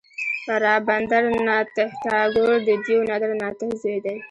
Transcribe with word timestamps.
رابندر 0.63 1.23
ناته 1.47 1.85
ټاګور 2.03 2.53
د 2.67 2.69
دیو 2.85 2.99
ندر 3.09 3.31
ناته 3.41 3.65
زوی 3.81 3.97
دی. 4.05 4.17